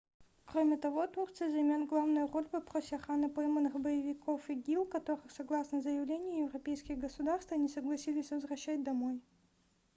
[0.45, 6.45] кроме того турция займет главную роль в вопросе охраны пойманных боевиков игил которых согласно заявлению
[6.47, 9.21] европейские государства не согласились возвращать домой